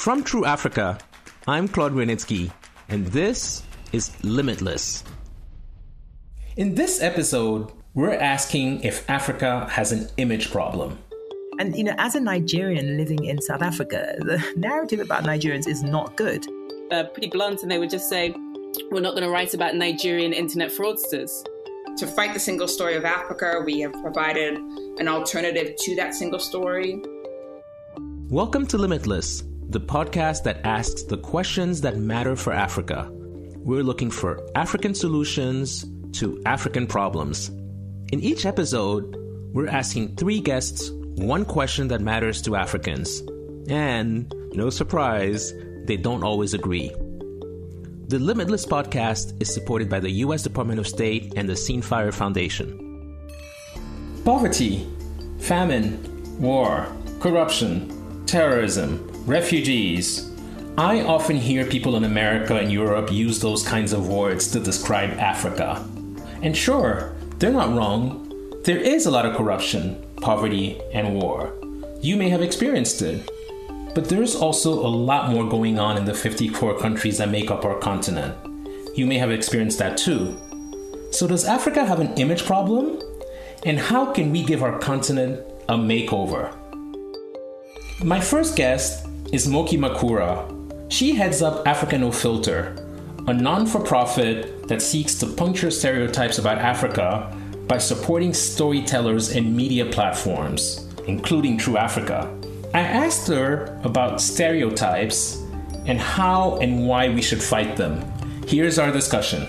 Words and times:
From 0.00 0.24
True 0.24 0.46
Africa, 0.46 0.98
I'm 1.46 1.68
Claude 1.68 1.92
Grunitzky, 1.92 2.50
and 2.88 3.06
this 3.08 3.62
is 3.92 4.16
Limitless. 4.24 5.04
In 6.56 6.74
this 6.74 7.02
episode, 7.02 7.70
we're 7.92 8.14
asking 8.14 8.80
if 8.82 9.08
Africa 9.10 9.68
has 9.70 9.92
an 9.92 10.08
image 10.16 10.50
problem. 10.50 10.96
And, 11.58 11.76
you 11.76 11.84
know, 11.84 11.94
as 11.98 12.14
a 12.14 12.20
Nigerian 12.20 12.96
living 12.96 13.26
in 13.26 13.42
South 13.42 13.60
Africa, 13.60 14.16
the 14.20 14.42
narrative 14.56 15.00
about 15.00 15.24
Nigerians 15.24 15.68
is 15.68 15.82
not 15.82 16.16
good. 16.16 16.46
Uh, 16.90 17.04
pretty 17.04 17.28
blunt, 17.28 17.60
and 17.60 17.70
they 17.70 17.78
would 17.78 17.90
just 17.90 18.08
say, 18.08 18.34
we're 18.90 19.02
not 19.02 19.10
going 19.10 19.24
to 19.24 19.30
write 19.30 19.52
about 19.52 19.74
Nigerian 19.74 20.32
internet 20.32 20.70
fraudsters. 20.70 21.44
To 21.98 22.06
fight 22.06 22.32
the 22.32 22.40
single 22.40 22.68
story 22.68 22.96
of 22.96 23.04
Africa, 23.04 23.60
we 23.66 23.80
have 23.80 23.92
provided 24.00 24.56
an 24.98 25.08
alternative 25.08 25.76
to 25.76 25.96
that 25.96 26.14
single 26.14 26.40
story. 26.40 27.02
Welcome 28.30 28.66
to 28.68 28.78
Limitless, 28.78 29.42
the 29.70 29.80
podcast 29.80 30.42
that 30.42 30.66
asks 30.66 31.04
the 31.04 31.16
questions 31.16 31.80
that 31.82 31.96
matter 31.96 32.34
for 32.34 32.52
Africa. 32.52 33.08
We're 33.12 33.84
looking 33.84 34.10
for 34.10 34.44
African 34.56 34.96
solutions 34.96 35.86
to 36.18 36.42
African 36.44 36.88
problems. 36.88 37.50
In 38.10 38.18
each 38.18 38.46
episode, 38.46 39.14
we're 39.52 39.68
asking 39.68 40.16
three 40.16 40.40
guests 40.40 40.90
one 40.90 41.44
question 41.44 41.86
that 41.86 42.00
matters 42.00 42.42
to 42.42 42.56
Africans. 42.56 43.22
And, 43.68 44.34
no 44.54 44.70
surprise, 44.70 45.54
they 45.84 45.96
don't 45.96 46.24
always 46.24 46.52
agree. 46.52 46.88
The 48.08 48.18
Limitless 48.18 48.66
podcast 48.66 49.40
is 49.40 49.54
supported 49.54 49.88
by 49.88 50.00
the 50.00 50.10
U.S. 50.24 50.42
Department 50.42 50.80
of 50.80 50.88
State 50.88 51.34
and 51.36 51.48
the 51.48 51.54
Scene 51.54 51.80
Fire 51.80 52.10
Foundation. 52.10 53.16
Poverty, 54.24 54.84
famine, 55.38 56.40
war, 56.40 56.88
corruption, 57.20 58.26
terrorism, 58.26 59.09
refugees. 59.26 60.30
I 60.78 61.02
often 61.02 61.36
hear 61.36 61.64
people 61.64 61.96
in 61.96 62.04
America 62.04 62.56
and 62.56 62.72
Europe 62.72 63.12
use 63.12 63.38
those 63.38 63.62
kinds 63.62 63.92
of 63.92 64.08
words 64.08 64.50
to 64.52 64.60
describe 64.60 65.10
Africa. 65.18 65.84
And 66.42 66.56
sure, 66.56 67.12
they're 67.38 67.52
not 67.52 67.74
wrong. 67.74 68.26
There 68.64 68.78
is 68.78 69.06
a 69.06 69.10
lot 69.10 69.26
of 69.26 69.36
corruption, 69.36 70.02
poverty, 70.20 70.80
and 70.92 71.14
war. 71.14 71.52
You 72.00 72.16
may 72.16 72.28
have 72.30 72.42
experienced 72.42 73.02
it. 73.02 73.30
But 73.94 74.08
there's 74.08 74.36
also 74.36 74.72
a 74.72 74.88
lot 74.88 75.30
more 75.30 75.48
going 75.48 75.78
on 75.78 75.96
in 75.96 76.04
the 76.04 76.14
54 76.14 76.78
countries 76.78 77.18
that 77.18 77.28
make 77.28 77.50
up 77.50 77.64
our 77.64 77.78
continent. 77.78 78.36
You 78.96 79.06
may 79.06 79.18
have 79.18 79.32
experienced 79.32 79.78
that 79.78 79.98
too. 79.98 80.38
So, 81.10 81.26
does 81.26 81.44
Africa 81.44 81.84
have 81.84 81.98
an 81.98 82.14
image 82.14 82.44
problem? 82.44 83.00
And 83.64 83.78
how 83.78 84.12
can 84.12 84.30
we 84.30 84.44
give 84.44 84.62
our 84.62 84.78
continent 84.78 85.40
a 85.68 85.74
makeover? 85.74 86.54
My 88.02 88.18
first 88.18 88.56
guest 88.56 89.06
is 89.30 89.46
Moky 89.46 89.76
Makura. 89.76 90.48
She 90.90 91.14
heads 91.14 91.42
up 91.42 91.68
Africa 91.68 91.98
No 91.98 92.10
Filter, 92.10 92.74
a 93.26 93.34
non 93.34 93.66
for 93.66 93.78
profit 93.78 94.66
that 94.68 94.80
seeks 94.80 95.16
to 95.16 95.26
puncture 95.26 95.70
stereotypes 95.70 96.38
about 96.38 96.56
Africa 96.56 97.36
by 97.68 97.76
supporting 97.76 98.32
storytellers 98.32 99.36
and 99.36 99.54
media 99.54 99.84
platforms, 99.84 100.88
including 101.08 101.58
True 101.58 101.76
Africa. 101.76 102.34
I 102.72 102.80
asked 102.80 103.28
her 103.28 103.78
about 103.84 104.22
stereotypes 104.22 105.36
and 105.84 106.00
how 106.00 106.56
and 106.56 106.88
why 106.88 107.10
we 107.10 107.20
should 107.20 107.42
fight 107.42 107.76
them. 107.76 108.00
Here's 108.46 108.78
our 108.78 108.90
discussion. 108.90 109.46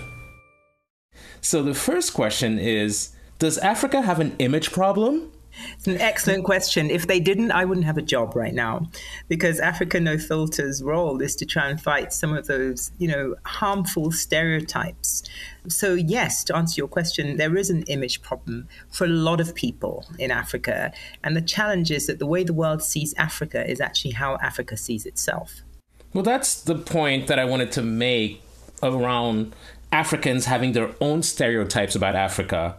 So, 1.40 1.64
the 1.64 1.74
first 1.74 2.14
question 2.14 2.60
is 2.60 3.16
Does 3.40 3.58
Africa 3.60 4.02
have 4.02 4.20
an 4.20 4.36
image 4.40 4.74
problem? 4.74 5.32
It's 5.74 5.88
an 5.88 5.98
excellent 6.00 6.44
question. 6.44 6.90
If 6.90 7.08
they 7.08 7.20
didn't, 7.20 7.52
I 7.52 7.66
wouldn't 7.66 7.86
have 7.86 7.98
a 7.98 8.02
job 8.02 8.36
right 8.36 8.54
now 8.54 8.90
because 9.28 9.60
Africa 9.60 10.00
No 10.00 10.18
Filter's 10.18 10.82
role 10.84 11.22
is 11.22 11.36
to 11.38 11.46
try 11.46 11.70
and 11.70 11.82
fight 11.82 12.14
some 12.14 12.34
of 12.34 12.48
those, 12.48 12.92
you 12.98 13.08
know, 13.08 13.36
harmful 13.46 14.12
stereotypes. 14.12 15.24
So, 15.68 15.94
yes, 15.94 16.44
to 16.46 16.56
answer 16.56 16.80
your 16.80 16.88
question, 16.88 17.38
there 17.38 17.56
is 17.56 17.70
an 17.70 17.84
image 17.84 18.22
problem 18.22 18.68
for 18.90 19.06
a 19.06 19.10
lot 19.10 19.40
of 19.40 19.54
people 19.54 20.06
in 20.18 20.32
Africa. 20.32 20.92
And 21.24 21.36
the 21.36 21.42
challenge 21.42 21.92
is 21.92 22.08
that 22.08 22.20
the 22.20 22.26
way 22.26 22.44
the 22.44 22.54
world 22.54 22.82
sees 22.82 23.14
Africa 23.18 23.70
is 23.70 23.80
actually 23.80 24.12
how 24.12 24.38
Africa 24.38 24.78
sees 24.78 25.06
itself. 25.06 25.62
Well, 26.14 26.24
that's 26.24 26.62
the 26.62 26.76
point 26.76 27.28
that 27.28 27.40
I 27.40 27.46
wanted 27.46 27.72
to 27.74 27.82
make 27.82 28.42
around 28.84 29.56
Africans 29.92 30.46
having 30.46 30.72
their 30.72 30.92
own 31.00 31.24
stereotypes 31.24 31.96
about 31.96 32.16
Africa 32.16 32.78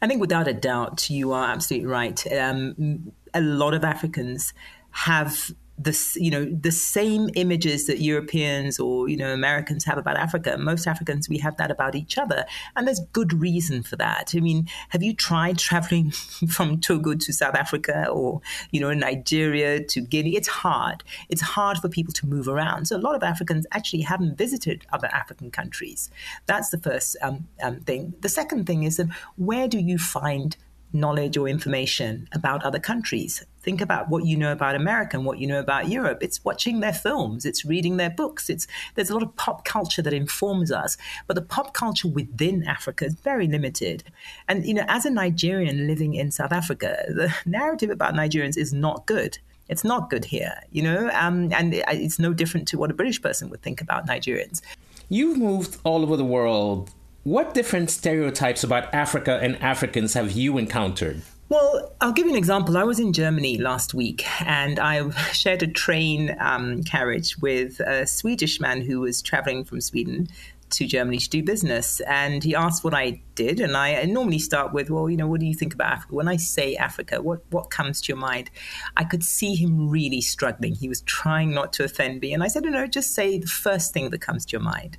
I 0.00 0.06
think 0.06 0.20
without 0.20 0.48
a 0.48 0.52
doubt, 0.52 1.10
you 1.10 1.32
are 1.32 1.50
absolutely 1.50 1.86
right. 1.86 2.32
Um, 2.32 3.12
a 3.34 3.40
lot 3.40 3.74
of 3.74 3.84
Africans 3.84 4.52
have 4.90 5.50
the 5.78 6.16
you 6.16 6.30
know 6.30 6.44
the 6.46 6.72
same 6.72 7.28
images 7.34 7.86
that 7.86 8.00
Europeans 8.00 8.78
or 8.78 9.08
you 9.08 9.16
know 9.16 9.32
Americans 9.32 9.84
have 9.84 9.98
about 9.98 10.16
Africa. 10.16 10.56
Most 10.58 10.86
Africans 10.86 11.28
we 11.28 11.38
have 11.38 11.56
that 11.58 11.70
about 11.70 11.94
each 11.94 12.16
other, 12.16 12.44
and 12.74 12.86
there's 12.86 13.00
good 13.12 13.32
reason 13.32 13.82
for 13.82 13.96
that. 13.96 14.32
I 14.34 14.40
mean, 14.40 14.68
have 14.90 15.02
you 15.02 15.14
tried 15.14 15.58
traveling 15.58 16.10
from 16.48 16.80
Togo 16.80 17.14
to 17.14 17.32
South 17.32 17.54
Africa 17.54 18.08
or 18.08 18.40
you 18.70 18.80
know 18.80 18.92
Nigeria 18.92 19.82
to 19.84 20.00
Guinea? 20.00 20.36
It's 20.36 20.48
hard. 20.48 21.04
It's 21.28 21.42
hard 21.42 21.78
for 21.78 21.88
people 21.88 22.12
to 22.14 22.26
move 22.26 22.48
around. 22.48 22.86
So 22.86 22.96
a 22.96 22.98
lot 22.98 23.14
of 23.14 23.22
Africans 23.22 23.66
actually 23.72 24.02
haven't 24.02 24.38
visited 24.38 24.86
other 24.92 25.08
African 25.08 25.50
countries. 25.50 26.10
That's 26.46 26.70
the 26.70 26.78
first 26.78 27.16
um, 27.20 27.48
um, 27.62 27.80
thing. 27.80 28.14
The 28.20 28.28
second 28.28 28.66
thing 28.66 28.84
is 28.84 28.96
that 28.96 29.08
where 29.36 29.68
do 29.68 29.78
you 29.78 29.98
find 29.98 30.56
knowledge 30.92 31.36
or 31.36 31.48
information 31.48 32.28
about 32.32 32.64
other 32.64 32.78
countries. 32.78 33.44
Think 33.66 33.80
about 33.80 34.08
what 34.08 34.24
you 34.24 34.36
know 34.36 34.52
about 34.52 34.76
America 34.76 35.16
and 35.16 35.26
what 35.26 35.38
you 35.38 35.48
know 35.48 35.58
about 35.58 35.88
Europe. 35.88 36.22
It's 36.22 36.44
watching 36.44 36.78
their 36.78 36.92
films, 36.92 37.44
it's 37.44 37.64
reading 37.64 37.96
their 37.96 38.10
books. 38.10 38.48
It's 38.48 38.68
there's 38.94 39.10
a 39.10 39.12
lot 39.12 39.24
of 39.24 39.34
pop 39.34 39.64
culture 39.64 40.02
that 40.02 40.12
informs 40.12 40.70
us, 40.70 40.96
but 41.26 41.34
the 41.34 41.42
pop 41.42 41.74
culture 41.74 42.06
within 42.06 42.62
Africa 42.62 43.06
is 43.06 43.14
very 43.14 43.48
limited. 43.48 44.04
And 44.46 44.64
you 44.64 44.72
know, 44.72 44.84
as 44.86 45.04
a 45.04 45.10
Nigerian 45.10 45.88
living 45.88 46.14
in 46.14 46.30
South 46.30 46.52
Africa, 46.52 47.04
the 47.08 47.34
narrative 47.44 47.90
about 47.90 48.14
Nigerians 48.14 48.56
is 48.56 48.72
not 48.72 49.04
good. 49.06 49.38
It's 49.68 49.82
not 49.82 50.10
good 50.10 50.26
here, 50.26 50.54
you 50.70 50.82
know, 50.82 51.10
um, 51.12 51.52
and 51.52 51.74
it's 51.74 52.20
no 52.20 52.32
different 52.32 52.68
to 52.68 52.78
what 52.78 52.92
a 52.92 52.94
British 52.94 53.20
person 53.20 53.50
would 53.50 53.62
think 53.62 53.80
about 53.80 54.06
Nigerians. 54.06 54.62
You've 55.08 55.38
moved 55.38 55.78
all 55.82 56.04
over 56.04 56.16
the 56.16 56.24
world 56.24 56.92
what 57.26 57.54
different 57.54 57.90
stereotypes 57.90 58.62
about 58.62 58.94
Africa 58.94 59.40
and 59.42 59.60
Africans 59.60 60.14
have 60.14 60.30
you 60.30 60.58
encountered? 60.58 61.22
Well, 61.48 61.94
I'll 62.00 62.12
give 62.12 62.26
you 62.26 62.32
an 62.32 62.38
example. 62.38 62.76
I 62.76 62.82
was 62.82 62.98
in 62.98 63.12
Germany 63.12 63.58
last 63.58 63.94
week 63.94 64.26
and 64.42 64.80
I 64.80 65.08
shared 65.32 65.62
a 65.62 65.68
train 65.68 66.36
um, 66.40 66.82
carriage 66.82 67.38
with 67.38 67.78
a 67.80 68.06
Swedish 68.06 68.60
man 68.60 68.80
who 68.80 69.00
was 69.00 69.22
traveling 69.22 69.64
from 69.64 69.80
Sweden 69.80 70.28
to 70.70 70.86
Germany 70.86 71.18
to 71.18 71.30
do 71.30 71.44
business. 71.44 72.00
And 72.00 72.42
he 72.42 72.56
asked 72.56 72.82
what 72.82 72.94
I 72.94 73.20
did. 73.36 73.60
And 73.60 73.76
I, 73.76 73.94
I 73.94 74.04
normally 74.06 74.40
start 74.40 74.72
with, 74.72 74.90
well, 74.90 75.08
you 75.08 75.16
know, 75.16 75.28
what 75.28 75.38
do 75.38 75.46
you 75.46 75.54
think 75.54 75.72
about 75.72 75.92
Africa? 75.92 76.16
When 76.16 76.26
I 76.26 76.36
say 76.36 76.74
Africa, 76.74 77.22
what, 77.22 77.44
what 77.50 77.70
comes 77.70 78.00
to 78.02 78.08
your 78.08 78.18
mind? 78.18 78.50
I 78.96 79.04
could 79.04 79.22
see 79.22 79.54
him 79.54 79.88
really 79.88 80.20
struggling. 80.20 80.74
He 80.74 80.88
was 80.88 81.02
trying 81.02 81.52
not 81.52 81.72
to 81.74 81.84
offend 81.84 82.22
me. 82.22 82.32
And 82.32 82.42
I 82.42 82.48
said, 82.48 82.64
no, 82.64 82.70
no, 82.70 82.88
just 82.88 83.14
say 83.14 83.38
the 83.38 83.46
first 83.46 83.92
thing 83.92 84.10
that 84.10 84.20
comes 84.20 84.44
to 84.46 84.52
your 84.52 84.62
mind. 84.62 84.98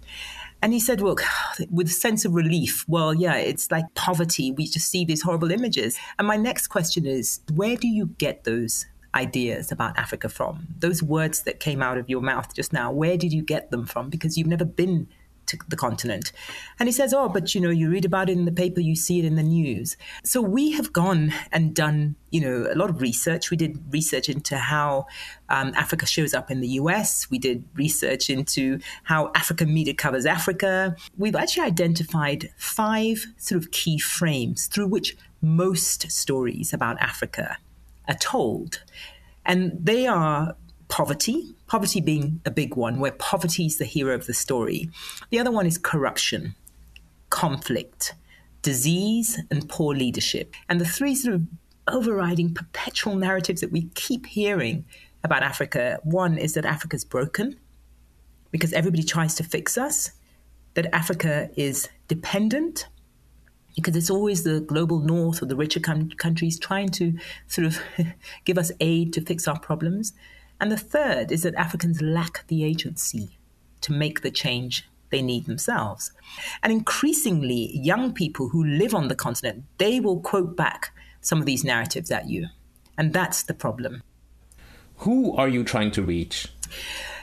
And 0.62 0.74
he 0.74 0.80
said, 0.80 1.02
Look, 1.02 1.22
with 1.70 1.88
a 1.88 1.92
sense 1.92 2.26
of 2.26 2.34
relief, 2.34 2.84
well, 2.88 3.14
yeah, 3.14 3.36
it's 3.36 3.70
like 3.70 3.86
poverty. 3.94 4.52
We 4.52 4.68
just 4.68 4.90
see 4.90 5.06
these 5.06 5.22
horrible 5.22 5.52
images. 5.52 5.98
And 6.18 6.28
my 6.28 6.38
next 6.38 6.68
question 6.68 7.06
is 7.06 7.42
where 7.54 7.76
do 7.76 7.88
you 7.88 8.08
get 8.18 8.44
those 8.44 8.86
ideas 9.14 9.72
about 9.72 9.98
Africa 9.98 10.30
from? 10.30 10.68
Those 10.80 11.04
words 11.04 11.44
that 11.44 11.60
came 11.60 11.82
out 11.82 11.98
of 11.98 12.10
your 12.10 12.22
mouth 12.22 12.54
just 12.54 12.74
now, 12.74 12.92
where 12.92 13.18
did 13.18 13.34
you 13.34 13.42
get 13.42 13.72
them 13.72 13.86
from? 13.86 14.10
Because 14.10 14.38
you've 14.38 14.48
never 14.48 14.66
been 14.66 15.08
to 15.48 15.58
the 15.68 15.76
continent. 15.76 16.32
And 16.80 16.88
he 16.88 16.94
says, 16.94 17.14
Oh, 17.14 17.30
but 17.30 17.56
you 17.56 17.62
know, 17.62 17.70
you 17.70 17.90
read 17.90 18.06
about 18.06 18.30
it 18.30 18.38
in 18.38 18.46
the 18.46 18.52
paper, 18.52 18.80
you 18.80 18.96
see 18.96 19.20
it 19.20 19.26
in 19.26 19.36
the 19.36 19.44
news. 19.44 19.98
So 20.24 20.42
we 20.42 20.72
have 20.72 20.94
gone 20.94 21.34
and 21.52 21.74
done, 21.74 22.16
you 22.30 22.42
know, 22.42 22.68
a 22.72 22.76
lot 22.76 22.90
of 22.90 23.02
research. 23.02 23.50
We 23.50 23.58
did 23.58 23.80
research 23.92 24.30
into 24.30 24.58
how 24.58 25.08
um, 25.50 25.74
Africa 25.76 26.06
shows 26.06 26.34
up 26.34 26.52
in 26.52 26.62
the 26.62 26.68
US. 26.70 27.30
We 27.30 27.40
did 27.40 27.64
research 27.76 28.30
into 28.30 28.80
how 29.04 29.32
African 29.36 29.74
media 29.74 29.94
covers 29.94 30.26
Africa. 30.26 30.96
We've 31.18 31.36
actually 31.36 31.66
identified 31.66 32.50
five 32.58 33.26
sort 33.38 33.62
of 33.62 33.72
key 33.72 33.98
frames 33.98 34.68
through 34.68 34.88
which 34.88 35.18
most 35.42 36.12
stories 36.12 36.74
about 36.74 37.00
Africa 37.00 37.58
are 38.08 38.16
told. 38.16 38.82
And 39.46 39.78
they 39.82 40.08
are 40.08 40.56
poverty, 40.88 41.56
poverty 41.68 42.02
being 42.02 42.42
a 42.46 42.52
big 42.52 42.76
one, 42.76 43.00
where 43.00 43.12
poverty 43.12 43.66
is 43.66 43.78
the 43.78 43.86
hero 43.86 44.16
of 44.16 44.26
the 44.26 44.34
story. 44.34 44.90
The 45.30 45.40
other 45.40 45.52
one 45.52 45.66
is 45.66 45.78
corruption, 45.78 46.56
conflict, 47.30 48.16
disease, 48.62 49.40
and 49.52 49.68
poor 49.70 49.96
leadership. 49.96 50.54
And 50.70 50.82
the 50.82 50.86
three 50.86 51.16
sort 51.16 51.36
of 51.36 51.44
overriding 51.88 52.54
perpetual 52.54 53.16
narratives 53.16 53.62
that 53.62 53.72
we 53.72 53.90
keep 53.96 54.26
hearing 54.26 54.86
about 55.24 55.44
Africa 55.44 56.00
one 56.04 56.38
is 56.38 56.54
that 56.54 56.66
Africa's 56.66 57.06
broken 57.06 57.60
because 58.52 58.74
everybody 58.74 59.04
tries 59.04 59.36
to 59.36 59.44
fix 59.44 59.78
us, 59.78 60.12
that 60.74 60.94
Africa 60.94 61.50
is 61.56 61.90
dependent 62.08 62.88
because 63.76 63.96
it's 63.96 64.10
always 64.10 64.44
the 64.44 64.62
global 64.62 65.00
north 65.00 65.42
or 65.42 65.46
the 65.46 65.56
richer 65.56 65.80
com- 65.80 66.10
countries 66.12 66.58
trying 66.58 66.90
to 66.90 67.14
sort 67.48 67.68
of 67.68 67.80
give 68.46 68.58
us 68.58 68.72
aid 68.80 69.14
to 69.14 69.22
fix 69.22 69.48
our 69.48 69.60
problems 69.60 70.14
And 70.60 70.72
the 70.72 70.78
third 70.78 71.32
is 71.32 71.44
that 71.44 71.56
Africans 71.56 72.02
lack 72.02 72.46
the 72.48 72.64
agency 72.64 73.38
to 73.82 73.94
make 73.94 74.22
the 74.22 74.32
change 74.32 74.88
they 75.10 75.22
need 75.22 75.46
themselves. 75.46 76.12
And 76.64 76.74
increasingly, 76.74 77.78
young 77.78 78.14
people 78.14 78.50
who 78.50 78.64
live 78.64 78.94
on 78.94 79.08
the 79.08 79.16
continent, 79.16 79.64
they 79.78 80.00
will 80.00 80.20
quote 80.20 80.56
back 80.56 80.94
some 81.22 81.40
of 81.40 81.46
these 81.46 81.64
narratives 81.64 82.12
at 82.12 82.30
you. 82.30 82.48
And 82.98 83.14
that's 83.14 83.44
the 83.44 83.54
problem. 83.54 84.02
Who 84.98 85.36
are 85.36 85.48
you 85.48 85.64
trying 85.64 85.92
to 85.92 86.02
reach? 86.02 86.48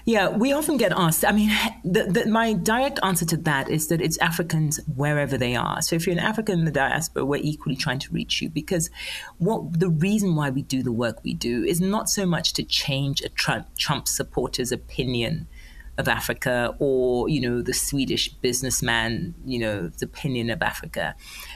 Yeah, 0.06 0.29
we 0.29 0.53
often 0.53 0.77
get 0.77 0.93
asked. 0.93 1.25
I 1.25 1.33
mean, 1.33 1.51
the, 1.83 2.05
the, 2.05 2.27
my 2.27 2.53
direct 2.53 3.01
answer 3.03 3.25
to 3.25 3.39
that 3.39 3.71
is 3.71 3.89
that 3.89 4.03
it's 4.03 4.19
Africans 4.19 4.79
wherever 4.95 5.39
they 5.39 5.56
are. 5.56 5.81
So 5.81 5.97
if 5.97 6.06
you're 6.06 6.12
an 6.12 6.23
African 6.23 6.59
in 6.59 6.65
the 6.67 6.71
diaspora, 6.71 7.25
we're 7.25 7.41
equally 7.43 7.77
trying 7.77 8.01
to 8.01 8.12
reach 8.12 8.43
you 8.43 8.51
because 8.51 8.91
what 9.39 9.81
the 9.81 9.89
reason 9.89 10.37
why 10.37 10.51
we 10.51 10.61
do 10.61 10.83
the 10.83 10.93
work 10.93 11.25
we 11.25 11.33
do 11.33 11.65
is 11.65 11.81
not 11.81 12.11
so 12.11 12.27
much 12.27 12.53
to 12.55 12.62
change 12.62 13.23
a 13.23 13.31
Trump, 13.31 13.69
Trump 13.79 14.06
supporter's 14.06 14.73
opinion 14.73 15.49
of 15.97 16.09
Africa 16.09 16.75
or, 16.81 17.29
you 17.29 17.41
know, 17.41 17.62
the 17.62 17.73
Swedish 17.73 18.29
businessman, 18.29 19.35
you 19.47 19.59
know, 19.59 19.89
the 19.89 20.05
opinion 20.05 20.51
of 20.51 20.61
Africa. 20.61 21.15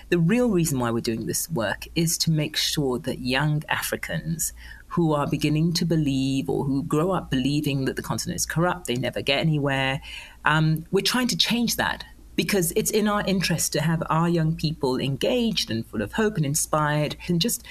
The 0.08 0.18
real 0.18 0.48
reason 0.48 0.78
why 0.78 0.90
we're 0.90 1.00
doing 1.00 1.26
this 1.26 1.50
work 1.50 1.86
is 1.94 2.16
to 2.18 2.30
make 2.30 2.56
sure 2.56 2.98
that 3.00 3.18
young 3.18 3.62
Africans 3.68 4.52
who 4.88 5.12
are 5.12 5.26
beginning 5.26 5.72
to 5.74 5.84
believe 5.84 6.48
or 6.48 6.64
who 6.64 6.82
grow 6.82 7.12
up 7.12 7.30
believing 7.30 7.84
that 7.84 7.96
the 7.96 8.02
continent 8.02 8.36
is 8.36 8.46
corrupt, 8.46 8.86
they 8.86 8.96
never 8.96 9.22
get 9.22 9.38
anywhere. 9.38 10.00
Um, 10.44 10.84
we're 10.90 11.04
trying 11.04 11.28
to 11.28 11.36
change 11.36 11.76
that 11.76 12.04
because 12.36 12.72
it's 12.76 12.90
in 12.90 13.08
our 13.08 13.22
interest 13.26 13.72
to 13.72 13.80
have 13.80 14.02
our 14.08 14.28
young 14.28 14.54
people 14.54 14.98
engaged 14.98 15.70
and 15.70 15.84
full 15.86 16.02
of 16.02 16.12
hope 16.12 16.36
and 16.36 16.46
inspired 16.46 17.16
and 17.26 17.40
just 17.40 17.64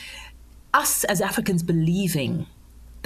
us 0.73 1.03
as 1.05 1.21
Africans 1.21 1.63
believing 1.63 2.45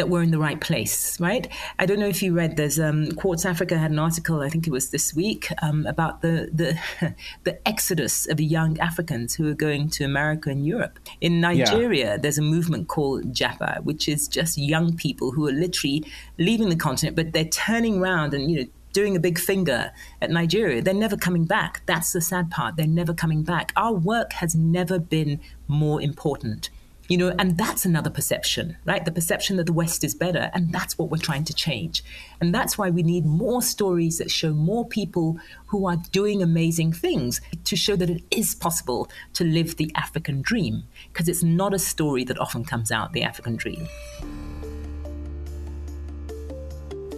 that 0.01 0.09
we're 0.09 0.23
in 0.23 0.31
the 0.31 0.39
right 0.39 0.59
place, 0.59 1.19
right? 1.19 1.47
I 1.77 1.85
don't 1.85 1.99
know 1.99 2.07
if 2.07 2.23
you 2.23 2.33
read. 2.33 2.57
There's 2.57 2.79
um, 2.79 3.11
Quartz 3.11 3.45
Africa 3.45 3.77
had 3.77 3.91
an 3.91 3.99
article, 3.99 4.41
I 4.41 4.49
think 4.49 4.65
it 4.65 4.71
was 4.71 4.89
this 4.89 5.13
week, 5.13 5.49
um, 5.61 5.85
about 5.85 6.23
the 6.23 6.49
the 6.51 7.13
the 7.43 7.67
exodus 7.67 8.27
of 8.27 8.41
young 8.41 8.79
Africans 8.79 9.35
who 9.35 9.47
are 9.47 9.53
going 9.53 9.91
to 9.91 10.03
America 10.03 10.49
and 10.49 10.65
Europe. 10.65 10.97
In 11.21 11.39
Nigeria, 11.39 12.13
yeah. 12.13 12.17
there's 12.17 12.39
a 12.39 12.41
movement 12.41 12.87
called 12.87 13.31
Japa, 13.31 13.83
which 13.83 14.07
is 14.07 14.27
just 14.27 14.57
young 14.57 14.95
people 14.95 15.33
who 15.33 15.47
are 15.47 15.51
literally 15.51 16.03
leaving 16.39 16.69
the 16.69 16.75
continent, 16.75 17.15
but 17.15 17.31
they're 17.31 17.45
turning 17.67 18.01
around 18.01 18.33
and 18.33 18.49
you 18.49 18.61
know 18.61 18.67
doing 18.93 19.15
a 19.15 19.19
big 19.19 19.37
finger 19.37 19.91
at 20.19 20.31
Nigeria. 20.31 20.81
They're 20.81 20.95
never 20.95 21.15
coming 21.15 21.45
back. 21.45 21.83
That's 21.85 22.11
the 22.11 22.21
sad 22.21 22.49
part. 22.49 22.75
They're 22.75 22.87
never 22.87 23.13
coming 23.13 23.43
back. 23.43 23.71
Our 23.75 23.93
work 23.93 24.33
has 24.33 24.55
never 24.55 24.97
been 24.97 25.39
more 25.67 26.01
important 26.01 26.71
you 27.11 27.17
know 27.17 27.35
and 27.37 27.57
that's 27.57 27.83
another 27.85 28.09
perception 28.09 28.77
right? 28.85 29.05
The 29.05 29.11
perception 29.11 29.57
that 29.57 29.65
the 29.65 29.73
west 29.73 30.03
is 30.03 30.15
better 30.15 30.49
and 30.53 30.71
that's 30.71 30.97
what 30.97 31.09
we're 31.09 31.17
trying 31.17 31.43
to 31.45 31.53
change. 31.53 32.03
And 32.39 32.53
that's 32.53 32.77
why 32.77 32.89
we 32.89 33.03
need 33.03 33.25
more 33.25 33.61
stories 33.61 34.17
that 34.17 34.31
show 34.31 34.53
more 34.53 34.85
people 34.87 35.37
who 35.67 35.87
are 35.87 35.97
doing 36.11 36.41
amazing 36.41 36.93
things 36.93 37.41
to 37.65 37.75
show 37.75 37.95
that 37.95 38.09
it 38.09 38.23
is 38.31 38.55
possible 38.55 39.09
to 39.33 39.43
live 39.43 39.77
the 39.77 39.91
african 39.95 40.41
dream 40.41 40.83
because 41.11 41.27
it's 41.27 41.43
not 41.43 41.73
a 41.73 41.79
story 41.79 42.23
that 42.23 42.39
often 42.39 42.63
comes 42.63 42.91
out 42.91 43.13
the 43.13 43.23
african 43.23 43.55
dream. 43.55 43.87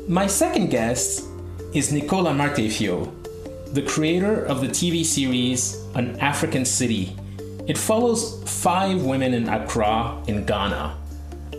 My 0.08 0.28
second 0.28 0.70
guest 0.70 1.26
is 1.74 1.92
Nicole 1.92 2.26
Amartiefio 2.26 3.12
the 3.74 3.82
creator 3.82 4.46
of 4.46 4.62
the 4.62 4.68
tv 4.68 5.04
series 5.04 5.82
an 5.96 6.20
african 6.20 6.64
city 6.64 7.16
it 7.66 7.78
follows 7.78 8.44
five 8.46 9.04
women 9.04 9.34
in 9.34 9.48
Accra, 9.48 10.22
in 10.28 10.46
Ghana. 10.46 10.98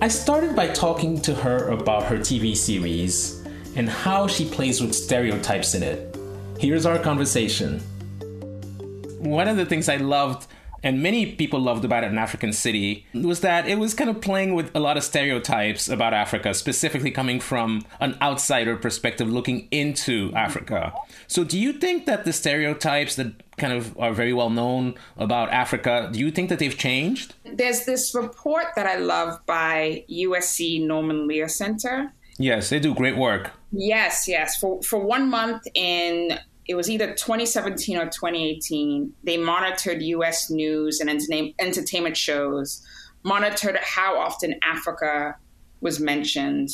I 0.02 0.08
started 0.08 0.54
by 0.54 0.68
talking 0.68 1.18
to 1.22 1.34
her 1.34 1.68
about 1.68 2.04
her 2.04 2.18
TV 2.18 2.54
series 2.54 3.42
and 3.74 3.88
how 3.88 4.26
she 4.26 4.44
plays 4.44 4.82
with 4.82 4.94
stereotypes 4.94 5.74
in 5.74 5.82
it. 5.82 6.14
Here's 6.58 6.84
our 6.84 6.98
conversation. 6.98 7.80
One 9.18 9.48
of 9.48 9.56
the 9.56 9.64
things 9.64 9.88
I 9.88 9.96
loved 9.96 10.46
and 10.84 11.02
many 11.02 11.24
people 11.24 11.58
loved 11.58 11.84
about 11.84 12.04
it 12.04 12.08
in 12.08 12.18
African 12.18 12.52
City 12.52 13.06
was 13.14 13.40
that 13.40 13.66
it 13.66 13.78
was 13.78 13.94
kind 13.94 14.10
of 14.10 14.20
playing 14.20 14.54
with 14.54 14.70
a 14.76 14.78
lot 14.78 14.98
of 14.98 15.02
stereotypes 15.02 15.88
about 15.88 16.12
Africa, 16.12 16.52
specifically 16.52 17.10
coming 17.10 17.40
from 17.40 17.84
an 18.00 18.16
outsider 18.20 18.76
perspective 18.76 19.28
looking 19.28 19.66
into 19.70 20.30
Africa. 20.36 20.92
So, 21.26 21.42
do 21.42 21.58
you 21.58 21.72
think 21.72 22.04
that 22.04 22.26
the 22.26 22.34
stereotypes 22.34 23.16
that 23.16 23.32
kind 23.56 23.72
of 23.72 23.98
are 23.98 24.12
very 24.12 24.34
well 24.34 24.50
known 24.50 24.94
about 25.16 25.48
Africa, 25.50 26.10
do 26.12 26.18
you 26.18 26.30
think 26.30 26.50
that 26.50 26.58
they've 26.58 26.76
changed? 26.76 27.34
There's 27.44 27.86
this 27.86 28.14
report 28.14 28.66
that 28.76 28.86
I 28.86 28.96
love 28.96 29.40
by 29.46 30.04
USC 30.10 30.86
Norman 30.86 31.26
Lear 31.26 31.48
Center. 31.48 32.12
Yes, 32.36 32.68
they 32.68 32.78
do 32.78 32.94
great 32.94 33.16
work. 33.16 33.52
Yes, 33.72 34.28
yes. 34.28 34.56
For 34.58 34.82
for 34.82 34.98
one 34.98 35.30
month 35.30 35.62
in 35.74 36.38
it 36.66 36.74
was 36.74 36.88
either 36.88 37.08
2017 37.14 37.96
or 37.96 38.06
2018. 38.06 39.12
They 39.22 39.36
monitored 39.36 40.02
U.S. 40.02 40.50
news 40.50 41.00
and 41.00 41.10
entertainment 41.58 42.16
shows, 42.16 42.82
monitored 43.22 43.78
how 43.82 44.18
often 44.18 44.54
Africa 44.62 45.36
was 45.80 46.00
mentioned, 46.00 46.70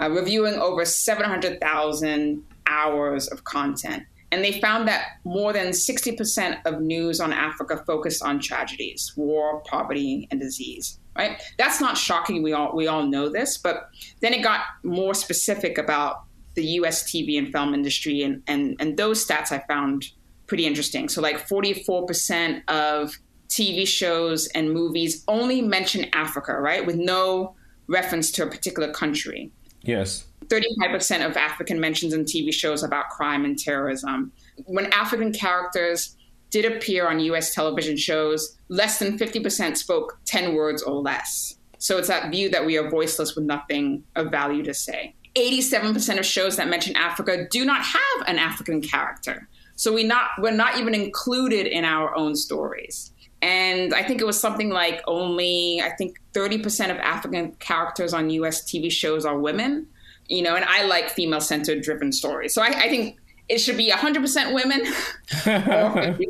uh, 0.00 0.10
reviewing 0.10 0.54
over 0.54 0.84
700,000 0.84 2.44
hours 2.66 3.28
of 3.28 3.44
content. 3.44 4.02
And 4.30 4.44
they 4.44 4.60
found 4.60 4.86
that 4.88 5.06
more 5.24 5.52
than 5.52 5.68
60% 5.68 6.58
of 6.66 6.80
news 6.80 7.18
on 7.18 7.32
Africa 7.32 7.82
focused 7.86 8.22
on 8.22 8.40
tragedies, 8.40 9.14
war, 9.16 9.62
poverty, 9.66 10.28
and 10.30 10.38
disease. 10.38 10.98
Right? 11.16 11.40
That's 11.56 11.80
not 11.80 11.96
shocking. 11.96 12.42
We 12.44 12.52
all 12.52 12.76
we 12.76 12.86
all 12.86 13.04
know 13.04 13.28
this, 13.28 13.58
but 13.58 13.88
then 14.20 14.32
it 14.32 14.40
got 14.40 14.60
more 14.84 15.14
specific 15.14 15.76
about 15.76 16.27
the 16.58 16.66
US 16.80 17.04
TV 17.04 17.38
and 17.38 17.52
film 17.52 17.72
industry. 17.72 18.22
And, 18.22 18.42
and, 18.48 18.76
and 18.80 18.96
those 18.96 19.24
stats 19.24 19.52
I 19.52 19.62
found 19.68 20.06
pretty 20.48 20.66
interesting. 20.66 21.08
So, 21.08 21.22
like 21.22 21.48
44% 21.48 22.62
of 22.68 23.16
TV 23.48 23.86
shows 23.86 24.48
and 24.48 24.72
movies 24.72 25.24
only 25.28 25.62
mention 25.62 26.06
Africa, 26.12 26.54
right? 26.54 26.84
With 26.84 26.96
no 26.96 27.54
reference 27.86 28.32
to 28.32 28.42
a 28.42 28.50
particular 28.50 28.92
country. 28.92 29.52
Yes. 29.82 30.26
35% 30.46 31.26
of 31.26 31.36
African 31.36 31.78
mentions 31.78 32.12
in 32.12 32.24
TV 32.24 32.52
shows 32.52 32.82
about 32.82 33.08
crime 33.10 33.44
and 33.44 33.58
terrorism. 33.58 34.32
When 34.64 34.92
African 34.92 35.32
characters 35.32 36.16
did 36.50 36.64
appear 36.64 37.06
on 37.06 37.20
US 37.20 37.54
television 37.54 37.96
shows, 37.96 38.58
less 38.68 38.98
than 38.98 39.18
50% 39.18 39.76
spoke 39.76 40.18
10 40.24 40.54
words 40.54 40.82
or 40.82 41.00
less. 41.00 41.54
So 41.78 41.98
it's 41.98 42.08
that 42.08 42.30
view 42.30 42.48
that 42.50 42.66
we 42.66 42.76
are 42.76 42.90
voiceless 42.90 43.36
with 43.36 43.44
nothing 43.44 44.02
of 44.16 44.30
value 44.30 44.64
to 44.64 44.74
say. 44.74 45.14
87% 45.38 46.18
of 46.18 46.26
shows 46.26 46.56
that 46.56 46.68
mention 46.68 46.96
Africa 46.96 47.46
do 47.50 47.64
not 47.64 47.82
have 47.82 48.26
an 48.26 48.38
African 48.38 48.80
character. 48.80 49.48
So 49.76 49.92
we 49.92 50.02
not 50.02 50.30
we're 50.38 50.50
not 50.50 50.78
even 50.78 50.94
included 50.94 51.66
in 51.66 51.84
our 51.84 52.14
own 52.16 52.34
stories. 52.34 53.12
And 53.40 53.94
I 53.94 54.02
think 54.02 54.20
it 54.20 54.26
was 54.26 54.40
something 54.40 54.70
like 54.70 55.00
only 55.06 55.80
I 55.80 55.90
think 55.90 56.18
30% 56.32 56.90
of 56.90 56.96
African 56.96 57.52
characters 57.52 58.12
on 58.12 58.30
US 58.30 58.64
TV 58.64 58.90
shows 58.90 59.24
are 59.24 59.38
women. 59.38 59.86
You 60.26 60.42
know, 60.42 60.56
and 60.56 60.64
I 60.64 60.84
like 60.84 61.08
female 61.08 61.40
centered 61.40 61.82
driven 61.82 62.12
stories. 62.12 62.52
So 62.52 62.60
I, 62.60 62.66
I 62.66 62.88
think 62.88 63.18
it 63.48 63.58
should 63.58 63.78
be 63.78 63.90
100% 63.90 64.52
women 64.52 64.80
or 64.86 66.02
50 66.16 66.28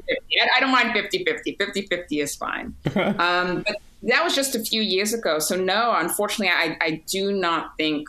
I 0.54 0.60
don't 0.60 0.70
mind 0.70 0.92
50 0.92 1.24
50. 1.24 1.56
50 1.56 1.82
50 1.86 2.20
is 2.20 2.36
fine. 2.36 2.74
Um, 3.18 3.64
but 3.66 3.76
that 4.02 4.22
was 4.22 4.34
just 4.34 4.54
a 4.54 4.60
few 4.60 4.80
years 4.80 5.12
ago. 5.12 5.38
So, 5.38 5.56
no, 5.56 5.94
unfortunately, 5.96 6.50
I, 6.54 6.76
I 6.80 7.02
do 7.06 7.32
not 7.32 7.76
think 7.76 8.08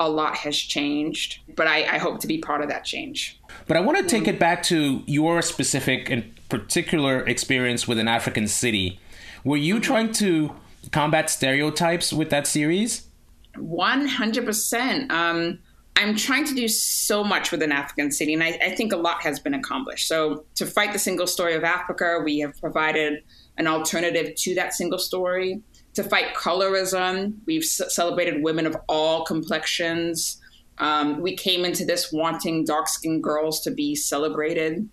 a 0.00 0.08
lot 0.08 0.36
has 0.36 0.56
changed, 0.56 1.40
but 1.56 1.66
I, 1.66 1.94
I, 1.94 1.98
hope 1.98 2.20
to 2.20 2.26
be 2.26 2.38
part 2.38 2.62
of 2.62 2.68
that 2.68 2.84
change. 2.84 3.38
But 3.66 3.76
I 3.76 3.80
want 3.80 3.98
to 3.98 4.04
take 4.04 4.28
it 4.28 4.38
back 4.38 4.62
to 4.64 5.02
your 5.06 5.42
specific 5.42 6.08
and 6.08 6.32
particular 6.48 7.26
experience 7.26 7.88
with 7.88 7.98
an 7.98 8.06
African 8.06 8.46
city. 8.46 9.00
Were 9.44 9.56
you 9.56 9.80
trying 9.80 10.12
to 10.14 10.54
combat 10.92 11.30
stereotypes 11.30 12.12
with 12.12 12.30
that 12.30 12.46
series? 12.46 13.08
100%. 13.56 15.10
Um, 15.10 15.58
I'm 15.96 16.14
trying 16.14 16.44
to 16.44 16.54
do 16.54 16.68
so 16.68 17.24
much 17.24 17.50
with 17.50 17.60
an 17.60 17.72
African 17.72 18.12
city, 18.12 18.32
and 18.34 18.42
I, 18.42 18.58
I 18.62 18.74
think 18.76 18.92
a 18.92 18.96
lot 18.96 19.20
has 19.22 19.40
been 19.40 19.54
accomplished. 19.54 20.06
So, 20.06 20.44
to 20.54 20.64
fight 20.64 20.92
the 20.92 20.98
single 20.98 21.26
story 21.26 21.54
of 21.54 21.64
Africa, 21.64 22.20
we 22.24 22.38
have 22.38 22.58
provided 22.60 23.24
an 23.56 23.66
alternative 23.66 24.36
to 24.36 24.54
that 24.54 24.74
single 24.74 25.00
story 25.00 25.60
to 25.98 26.04
fight 26.04 26.32
colorism. 26.36 27.34
We've 27.44 27.64
c- 27.64 27.88
celebrated 27.88 28.40
women 28.44 28.66
of 28.66 28.76
all 28.88 29.24
complexions. 29.24 30.40
Um, 30.78 31.20
we 31.20 31.36
came 31.36 31.64
into 31.64 31.84
this 31.84 32.12
wanting 32.12 32.64
dark 32.64 32.86
skinned 32.86 33.24
girls 33.24 33.60
to 33.62 33.72
be 33.72 33.96
celebrated 33.96 34.88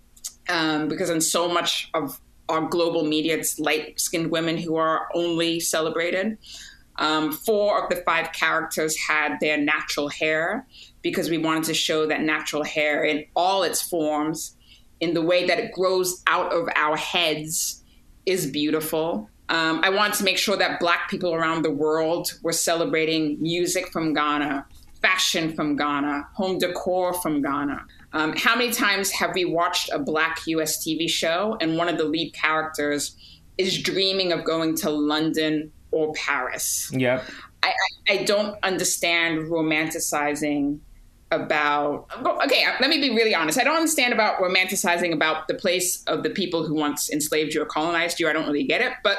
um, 0.48 0.88
because 0.88 1.08
in 1.08 1.20
so 1.20 1.48
much 1.48 1.90
of 1.94 2.20
our 2.48 2.62
global 2.62 3.04
media, 3.04 3.36
it's 3.36 3.60
light 3.60 4.00
skinned 4.00 4.32
women 4.32 4.58
who 4.58 4.74
are 4.74 5.06
only 5.14 5.60
celebrated. 5.60 6.38
Um, 6.96 7.30
four 7.30 7.84
of 7.84 7.88
the 7.88 8.02
five 8.02 8.32
characters 8.32 8.96
had 8.96 9.36
their 9.40 9.56
natural 9.56 10.08
hair 10.08 10.66
because 11.02 11.30
we 11.30 11.38
wanted 11.38 11.64
to 11.64 11.74
show 11.74 12.06
that 12.06 12.22
natural 12.22 12.64
hair 12.64 13.04
in 13.04 13.26
all 13.36 13.62
its 13.62 13.80
forms, 13.80 14.56
in 14.98 15.14
the 15.14 15.22
way 15.22 15.46
that 15.46 15.60
it 15.60 15.70
grows 15.70 16.20
out 16.26 16.52
of 16.52 16.68
our 16.74 16.96
heads, 16.96 17.84
is 18.24 18.50
beautiful. 18.50 19.30
Um, 19.48 19.80
I 19.82 19.90
wanted 19.90 20.14
to 20.14 20.24
make 20.24 20.38
sure 20.38 20.56
that 20.56 20.80
Black 20.80 21.08
people 21.08 21.34
around 21.34 21.62
the 21.62 21.70
world 21.70 22.32
were 22.42 22.52
celebrating 22.52 23.40
music 23.40 23.92
from 23.92 24.12
Ghana, 24.12 24.66
fashion 25.00 25.54
from 25.54 25.76
Ghana, 25.76 26.28
home 26.34 26.58
decor 26.58 27.14
from 27.14 27.42
Ghana. 27.42 27.84
Um, 28.12 28.34
how 28.36 28.56
many 28.56 28.72
times 28.72 29.10
have 29.12 29.34
we 29.34 29.44
watched 29.44 29.90
a 29.92 29.98
Black 29.98 30.46
US 30.46 30.84
TV 30.84 31.08
show 31.08 31.56
and 31.60 31.76
one 31.76 31.88
of 31.88 31.98
the 31.98 32.04
lead 32.04 32.32
characters 32.32 33.16
is 33.58 33.80
dreaming 33.80 34.32
of 34.32 34.44
going 34.44 34.74
to 34.78 34.90
London 34.90 35.70
or 35.90 36.12
Paris? 36.14 36.90
Yeah. 36.92 37.22
I, 37.62 37.68
I, 38.08 38.12
I 38.12 38.24
don't 38.24 38.56
understand 38.62 39.48
romanticizing 39.48 40.80
about 41.32 42.08
okay 42.44 42.64
uh, 42.64 42.72
let 42.80 42.88
me 42.88 43.00
be 43.00 43.10
really 43.10 43.34
honest. 43.34 43.58
I 43.58 43.64
don't 43.64 43.76
understand 43.76 44.12
about 44.12 44.38
romanticizing 44.38 45.12
about 45.12 45.48
the 45.48 45.54
place 45.54 46.04
of 46.04 46.22
the 46.22 46.30
people 46.30 46.66
who 46.66 46.74
once 46.74 47.10
enslaved 47.10 47.52
you 47.52 47.62
or 47.62 47.66
colonized 47.66 48.20
you. 48.20 48.28
I 48.28 48.32
don't 48.32 48.46
really 48.46 48.64
get 48.64 48.80
it 48.80 48.92
but 49.02 49.18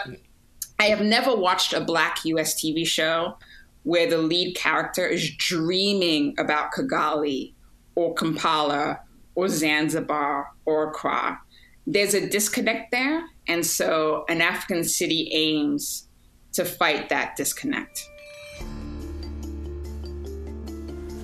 i 0.79 0.85
have 0.85 1.01
never 1.01 1.35
watched 1.35 1.73
a 1.73 1.81
black 1.81 2.19
us 2.25 2.53
tv 2.53 2.85
show 2.87 3.37
where 3.83 4.09
the 4.09 4.17
lead 4.17 4.55
character 4.55 5.05
is 5.05 5.31
dreaming 5.37 6.35
about 6.37 6.71
kigali 6.71 7.53
or 7.95 8.13
kampala 8.15 8.99
or 9.35 9.47
zanzibar 9.47 10.47
or 10.65 10.89
accra. 10.89 11.39
There's 11.85 12.13
a 12.13 12.27
disconnect 12.27 12.91
there 12.91 13.23
and 13.47 13.65
so 13.65 14.25
an 14.29 14.41
african 14.41 14.83
city 14.83 15.29
aims 15.33 16.07
to 16.53 16.65
fight 16.65 17.09
that 17.09 17.35
disconnect 17.35 18.09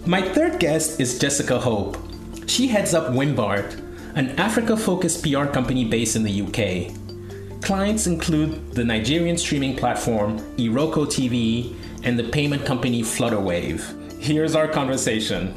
My 0.06 0.22
third 0.22 0.60
guest 0.60 1.00
is 1.00 1.18
Jessica 1.18 1.58
Hope. 1.58 1.98
She 2.46 2.68
heads 2.68 2.94
up 2.94 3.14
Wimbart, 3.14 3.80
an 4.18 4.38
Africa 4.38 4.76
focused 4.76 5.24
PR 5.24 5.46
company 5.46 5.86
based 5.86 6.18
in 6.18 6.24
the 6.24 6.42
UK. 6.42 7.62
Clients 7.62 8.06
include 8.06 8.74
the 8.74 8.84
Nigerian 8.84 9.38
streaming 9.38 9.78
platform 9.78 10.40
Iroko 10.58 11.06
TV 11.06 11.74
and 12.04 12.20
the 12.20 12.26
payment 12.26 12.66
company 12.66 13.02
Flutterwave. 13.02 14.22
Here's 14.22 14.56
our 14.56 14.68
conversation. 14.68 15.56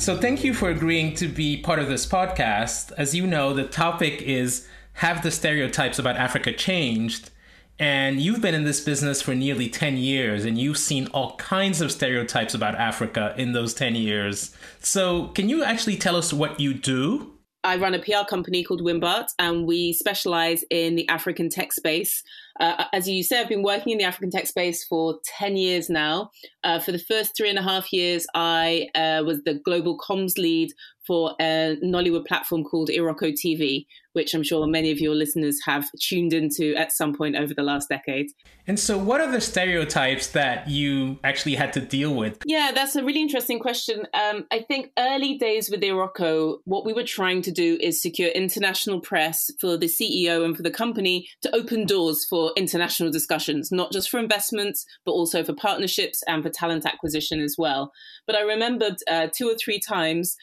So, 0.00 0.16
thank 0.16 0.42
you 0.42 0.52
for 0.52 0.70
agreeing 0.70 1.14
to 1.14 1.28
be 1.28 1.58
part 1.58 1.78
of 1.78 1.86
this 1.86 2.06
podcast. 2.06 2.90
As 2.98 3.14
you 3.14 3.24
know, 3.24 3.54
the 3.54 3.68
topic 3.68 4.20
is 4.20 4.66
Have 4.94 5.22
the 5.22 5.30
stereotypes 5.30 6.00
about 6.00 6.16
Africa 6.16 6.52
changed? 6.52 7.30
And 7.78 8.20
you've 8.20 8.40
been 8.40 8.54
in 8.54 8.64
this 8.64 8.80
business 8.80 9.22
for 9.22 9.34
nearly 9.34 9.68
10 9.68 9.96
years 9.96 10.44
and 10.44 10.58
you've 10.58 10.78
seen 10.78 11.06
all 11.08 11.36
kinds 11.36 11.80
of 11.80 11.92
stereotypes 11.92 12.52
about 12.52 12.74
Africa 12.74 13.34
in 13.38 13.52
those 13.52 13.72
10 13.72 13.94
years. 13.94 14.54
So, 14.80 15.28
can 15.28 15.48
you 15.48 15.62
actually 15.62 15.96
tell 15.96 16.16
us 16.16 16.32
what 16.32 16.58
you 16.58 16.74
do? 16.74 17.38
I 17.64 17.76
run 17.76 17.94
a 17.94 17.98
PR 17.98 18.24
company 18.28 18.62
called 18.62 18.82
Wimbart, 18.82 19.26
and 19.38 19.66
we 19.66 19.92
specialize 19.92 20.64
in 20.70 20.94
the 20.94 21.08
African 21.08 21.50
tech 21.50 21.72
space. 21.72 22.22
Uh, 22.60 22.84
as 22.92 23.08
you 23.08 23.22
say, 23.22 23.40
I've 23.40 23.48
been 23.48 23.64
working 23.64 23.92
in 23.92 23.98
the 23.98 24.04
African 24.04 24.30
tech 24.30 24.46
space 24.46 24.84
for 24.84 25.18
10 25.24 25.56
years 25.56 25.90
now. 25.90 26.30
Uh, 26.62 26.78
for 26.78 26.92
the 26.92 26.98
first 26.98 27.36
three 27.36 27.50
and 27.50 27.58
a 27.58 27.62
half 27.62 27.92
years, 27.92 28.26
I 28.34 28.88
uh, 28.94 29.22
was 29.26 29.42
the 29.42 29.54
global 29.54 29.98
comms 29.98 30.38
lead 30.38 30.72
for 31.08 31.34
a 31.40 31.76
Nollywood 31.82 32.26
platform 32.26 32.62
called 32.62 32.90
Iroko 32.90 33.32
TV, 33.32 33.86
which 34.12 34.34
I'm 34.34 34.42
sure 34.42 34.66
many 34.66 34.90
of 34.90 35.00
your 35.00 35.14
listeners 35.14 35.58
have 35.64 35.90
tuned 35.98 36.34
into 36.34 36.74
at 36.74 36.92
some 36.92 37.14
point 37.14 37.34
over 37.34 37.54
the 37.54 37.62
last 37.62 37.88
decade. 37.88 38.26
And 38.66 38.78
so, 38.78 38.98
what 38.98 39.22
are 39.22 39.32
the 39.32 39.40
stereotypes 39.40 40.26
that 40.28 40.68
you 40.68 41.18
actually 41.24 41.54
had 41.54 41.72
to 41.72 41.80
deal 41.80 42.14
with? 42.14 42.42
Yeah, 42.44 42.72
that's 42.74 42.94
a 42.94 43.02
really 43.02 43.22
interesting 43.22 43.58
question. 43.58 44.06
Um, 44.12 44.44
I 44.52 44.60
think 44.60 44.90
early 44.98 45.38
days 45.38 45.70
with 45.70 45.80
Iroko, 45.80 46.58
what 46.64 46.84
we 46.84 46.92
were 46.92 47.04
trying 47.04 47.40
to 47.42 47.50
do 47.50 47.78
is 47.80 48.02
secure 48.02 48.28
international 48.28 49.00
press 49.00 49.50
for 49.58 49.78
the 49.78 49.86
CEO 49.86 50.44
and 50.44 50.54
for 50.54 50.62
the 50.62 50.70
company 50.70 51.26
to 51.40 51.56
open 51.56 51.86
doors 51.86 52.26
for 52.26 52.52
international 52.56 53.10
discussions, 53.10 53.72
not 53.72 53.92
just 53.92 54.10
for 54.10 54.20
investments, 54.20 54.84
but 55.06 55.12
also 55.12 55.42
for 55.42 55.54
partnerships 55.54 56.22
and 56.26 56.42
for 56.42 56.50
talent 56.50 56.84
acquisition 56.84 57.40
as 57.40 57.54
well. 57.56 57.92
But 58.26 58.36
I 58.36 58.42
remembered 58.42 58.96
uh, 59.10 59.28
two 59.34 59.48
or 59.48 59.54
three 59.54 59.80
times 59.80 60.36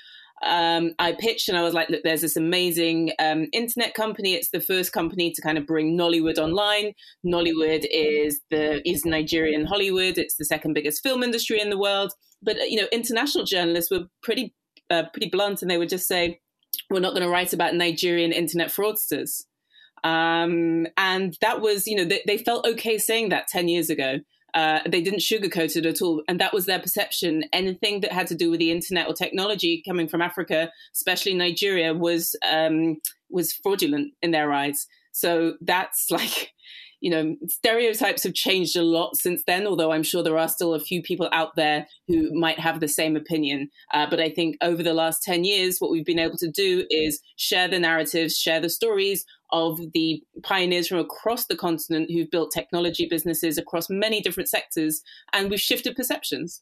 um, 0.43 0.93
I 0.99 1.13
pitched 1.13 1.47
and 1.47 1.57
I 1.57 1.63
was 1.63 1.73
like, 1.73 1.89
look, 1.89 2.03
there's 2.03 2.21
this 2.21 2.35
amazing 2.35 3.11
um, 3.19 3.47
internet 3.53 3.93
company. 3.93 4.33
It's 4.33 4.49
the 4.49 4.59
first 4.59 4.91
company 4.91 5.31
to 5.31 5.41
kind 5.41 5.57
of 5.57 5.65
bring 5.65 5.97
Nollywood 5.97 6.37
online. 6.37 6.93
Nollywood 7.25 7.85
is 7.89 8.41
the 8.51 8.87
is 8.87 9.05
Nigerian 9.05 9.65
Hollywood. 9.65 10.17
It's 10.17 10.35
the 10.35 10.45
second 10.45 10.73
biggest 10.73 11.01
film 11.01 11.23
industry 11.23 11.61
in 11.61 11.69
the 11.69 11.77
world. 11.77 12.11
But 12.41 12.57
you 12.69 12.79
know, 12.79 12.87
international 12.91 13.45
journalists 13.45 13.89
were 13.89 14.05
pretty 14.21 14.53
uh, 14.89 15.03
pretty 15.13 15.29
blunt, 15.29 15.61
and 15.61 15.71
they 15.71 15.77
would 15.77 15.89
just 15.89 16.07
say, 16.07 16.39
"We're 16.89 16.99
not 16.99 17.13
going 17.13 17.23
to 17.23 17.29
write 17.29 17.53
about 17.53 17.73
Nigerian 17.73 18.31
internet 18.31 18.67
fraudsters." 18.67 19.43
Um, 20.03 20.85
and 20.97 21.35
that 21.41 21.61
was, 21.61 21.87
you 21.87 21.95
know, 21.95 22.05
they, 22.05 22.21
they 22.27 22.37
felt 22.37 22.67
okay 22.67 22.97
saying 22.97 23.29
that 23.29 23.47
ten 23.47 23.67
years 23.67 23.89
ago. 23.89 24.19
Uh, 24.55 24.79
they 24.87 25.01
didn't 25.01 25.19
sugarcoat 25.19 25.75
it 25.75 25.85
at 25.85 26.01
all. 26.01 26.23
And 26.29 26.39
that 26.39 26.53
was 26.53 26.65
their 26.65 26.79
perception. 26.79 27.43
Anything 27.51 27.99
that 28.01 28.13
had 28.13 28.27
to 28.27 28.35
do 28.35 28.49
with 28.49 28.59
the 28.59 28.71
internet 28.71 29.07
or 29.07 29.13
technology 29.13 29.83
coming 29.85 30.07
from 30.07 30.21
Africa, 30.21 30.71
especially 30.95 31.33
Nigeria, 31.33 31.93
was 31.93 32.35
um, 32.49 32.95
was 33.29 33.51
fraudulent 33.51 34.13
in 34.21 34.31
their 34.31 34.53
eyes. 34.53 34.87
So 35.11 35.55
that's 35.61 36.07
like, 36.11 36.51
you 37.01 37.11
know, 37.11 37.35
stereotypes 37.47 38.23
have 38.23 38.33
changed 38.33 38.75
a 38.75 38.83
lot 38.83 39.15
since 39.15 39.43
then, 39.45 39.67
although 39.67 39.91
I'm 39.91 40.03
sure 40.03 40.23
there 40.23 40.37
are 40.37 40.47
still 40.47 40.73
a 40.73 40.79
few 40.79 41.01
people 41.01 41.29
out 41.31 41.55
there 41.55 41.87
who 42.07 42.33
might 42.33 42.59
have 42.59 42.79
the 42.79 42.87
same 42.87 43.15
opinion. 43.15 43.69
Uh, 43.93 44.09
but 44.09 44.19
I 44.19 44.29
think 44.29 44.57
over 44.61 44.81
the 44.81 44.93
last 44.93 45.23
10 45.23 45.43
years, 45.43 45.79
what 45.79 45.91
we've 45.91 46.05
been 46.05 46.19
able 46.19 46.37
to 46.37 46.49
do 46.49 46.85
is 46.89 47.21
share 47.35 47.67
the 47.67 47.79
narratives, 47.79 48.37
share 48.37 48.59
the 48.59 48.69
stories 48.69 49.25
of 49.51 49.79
the 49.93 50.21
pioneers 50.43 50.87
from 50.87 50.99
across 50.99 51.45
the 51.45 51.55
continent 51.55 52.11
who've 52.11 52.31
built 52.31 52.51
technology 52.51 53.07
businesses 53.07 53.57
across 53.57 53.89
many 53.89 54.21
different 54.21 54.49
sectors, 54.49 55.01
and 55.33 55.49
we've 55.49 55.61
shifted 55.61 55.95
perceptions. 55.95 56.61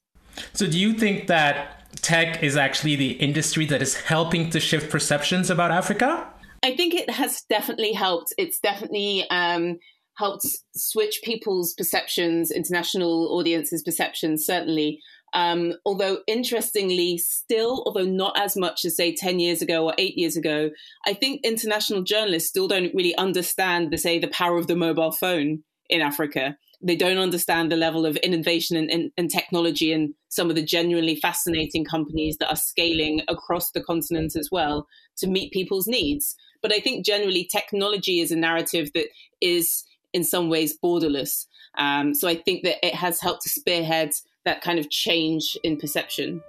So, 0.53 0.67
do 0.67 0.79
you 0.79 0.93
think 0.93 1.27
that 1.27 1.91
tech 2.01 2.43
is 2.43 2.57
actually 2.57 2.95
the 2.95 3.11
industry 3.11 3.65
that 3.67 3.81
is 3.81 3.95
helping 3.95 4.49
to 4.49 4.59
shift 4.59 4.89
perceptions 4.89 5.49
about 5.49 5.71
Africa? 5.71 6.27
I 6.63 6.75
think 6.75 6.93
it 6.93 7.09
has 7.09 7.41
definitely 7.49 7.91
helped. 7.91 8.33
It's 8.37 8.59
definitely 8.59 9.27
um, 9.29 9.79
helped 10.17 10.45
switch 10.75 11.21
people's 11.23 11.73
perceptions, 11.73 12.51
international 12.51 13.29
audiences' 13.37 13.83
perceptions, 13.83 14.45
certainly. 14.45 14.99
Um, 15.33 15.73
although 15.83 16.19
interestingly, 16.27 17.17
still, 17.17 17.83
although 17.85 18.05
not 18.05 18.39
as 18.39 18.55
much 18.55 18.85
as 18.85 18.95
say 18.95 19.15
10 19.15 19.39
years 19.39 19.61
ago 19.61 19.85
or 19.85 19.95
eight 19.97 20.17
years 20.17 20.37
ago, 20.37 20.69
I 21.07 21.13
think 21.13 21.41
international 21.43 22.03
journalists 22.03 22.49
still 22.49 22.67
don't 22.67 22.93
really 22.93 23.15
understand 23.17 23.91
the 23.91 23.97
say 23.97 24.19
the 24.19 24.27
power 24.27 24.57
of 24.57 24.67
the 24.67 24.75
mobile 24.75 25.11
phone 25.11 25.63
in 25.89 26.01
Africa. 26.01 26.55
They 26.85 26.95
don't 26.95 27.17
understand 27.17 27.71
the 27.71 27.77
level 27.77 28.05
of 28.05 28.17
innovation 28.17 28.77
and, 28.77 28.91
and, 28.91 29.11
and 29.17 29.29
technology 29.29 29.91
and 29.91 30.13
some 30.29 30.49
of 30.49 30.55
the 30.55 30.63
genuinely 30.63 31.15
fascinating 31.15 31.85
companies 31.85 32.37
that 32.37 32.49
are 32.49 32.57
scaling 32.57 33.21
across 33.27 33.71
the 33.71 33.81
continent 33.81 34.35
as 34.35 34.49
well 34.51 34.85
to 35.17 35.27
meet 35.27 35.53
people's 35.53 35.87
needs. 35.87 36.35
But 36.61 36.73
I 36.73 36.79
think 36.79 37.05
generally 37.05 37.47
technology 37.49 38.19
is 38.19 38.31
a 38.31 38.35
narrative 38.35 38.91
that 38.93 39.07
is 39.41 39.83
in 40.13 40.23
some 40.23 40.49
ways 40.49 40.77
borderless. 40.77 41.47
Um, 41.77 42.13
so 42.13 42.27
I 42.27 42.35
think 42.35 42.63
that 42.63 42.85
it 42.85 42.95
has 42.95 43.19
helped 43.19 43.41
to 43.43 43.49
spearhead 43.49 44.13
that 44.45 44.61
kind 44.61 44.79
of 44.79 44.89
change 44.89 45.57
in 45.63 45.77
perception. 45.77 46.41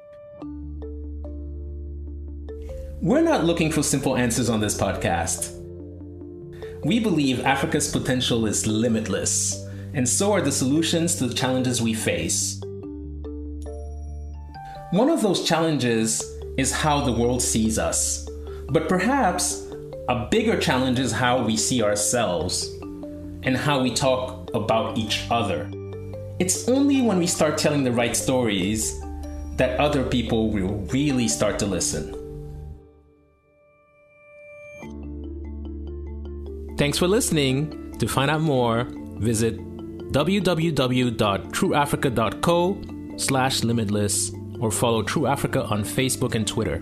We're 3.01 3.23
not 3.23 3.45
looking 3.45 3.71
for 3.71 3.83
simple 3.83 4.17
answers 4.17 4.49
on 4.49 4.61
this 4.61 4.77
podcast. 4.77 5.53
We 6.85 7.01
believe 7.01 7.45
Africa's 7.45 7.91
potential 7.91 8.47
is 8.47 8.67
limitless, 8.67 9.63
and 9.95 10.09
so 10.09 10.33
are 10.33 10.43
the 10.43 10.53
solutions 10.53 11.15
to 11.17 11.27
the 11.27 11.35
challenges 11.35 11.81
we 11.81 11.95
face. 11.95 12.61
One 14.91 15.11
of 15.11 15.23
those 15.23 15.45
challenges 15.45 16.23
is 16.57 16.73
how 16.73 17.01
the 17.01 17.13
world 17.13 17.43
sees 17.43 17.79
us, 17.79 18.29
but 18.69 18.89
perhaps 18.89 19.67
a 20.09 20.27
bigger 20.31 20.59
challenge 20.59 20.99
is 20.99 21.11
how 21.11 21.43
we 21.43 21.57
see 21.57 21.83
ourselves 21.83 22.69
and 23.45 23.57
how 23.57 23.83
we 23.83 23.93
talk 23.93 24.49
about 24.55 24.97
each 24.99 25.25
other. 25.31 25.71
It's 26.39 26.69
only 26.69 27.03
when 27.03 27.19
we 27.19 27.27
start 27.27 27.59
telling 27.59 27.83
the 27.85 27.93
right 27.93 28.17
stories 28.17 28.99
that 29.57 29.79
other 29.79 30.03
people 30.03 30.51
will 30.51 30.79
really 30.93 31.29
start 31.29 31.59
to 31.61 31.67
listen. 31.67 32.21
Thanks 36.77 36.99
for 36.99 37.07
listening. 37.07 37.97
To 38.01 38.09
find 38.09 38.29
out 38.31 38.41
more, 38.41 38.89
visit 39.19 39.57
www.trueafrica.co 40.11 42.83
slash 43.17 43.63
limitless 43.63 44.33
or 44.61 44.73
follow 44.73 45.03
True 45.03 45.27
Africa 45.27 45.65
on 45.65 45.85
Facebook 45.85 46.35
and 46.35 46.47
Twitter. 46.47 46.79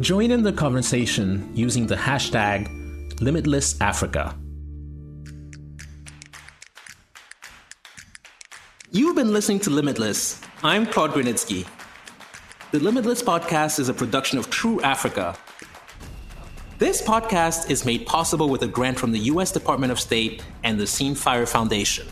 Join 0.00 0.30
in 0.30 0.42
the 0.42 0.52
conversation 0.52 1.50
using 1.54 1.86
the 1.86 1.96
hashtag 1.96 2.66
LimitlessAfrica. 3.16 4.41
You've 8.94 9.16
been 9.16 9.32
listening 9.32 9.58
to 9.60 9.70
Limitless. 9.70 10.38
I'm 10.62 10.84
Claude 10.84 11.12
Grunitzky. 11.12 11.66
The 12.72 12.78
Limitless 12.78 13.22
podcast 13.22 13.78
is 13.78 13.88
a 13.88 13.94
production 13.94 14.38
of 14.38 14.50
True 14.50 14.82
Africa. 14.82 15.34
This 16.76 17.00
podcast 17.00 17.70
is 17.70 17.86
made 17.86 18.04
possible 18.04 18.50
with 18.50 18.62
a 18.64 18.66
grant 18.66 18.98
from 18.98 19.12
the 19.12 19.18
U.S. 19.20 19.50
Department 19.50 19.92
of 19.92 19.98
State 19.98 20.44
and 20.62 20.78
the 20.78 20.86
Scene 20.86 21.14
Fire 21.14 21.46
Foundation. 21.46 22.06